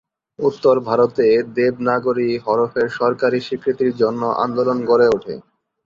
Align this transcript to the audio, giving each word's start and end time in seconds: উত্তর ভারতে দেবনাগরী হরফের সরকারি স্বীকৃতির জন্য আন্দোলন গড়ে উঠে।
উত্তর 0.39 0.75
ভারতে 0.87 1.25
দেবনাগরী 1.55 2.29
হরফের 2.45 2.87
সরকারি 2.99 3.39
স্বীকৃতির 3.41 3.93
জন্য 4.01 4.21
আন্দোলন 4.43 4.77
গড়ে 4.89 5.07
উঠে। 5.09 5.35